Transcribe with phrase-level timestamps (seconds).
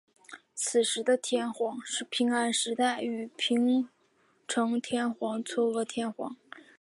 [0.55, 3.87] 此时的天皇是平安时代之平
[4.47, 6.35] 城天皇与嵯峨天皇。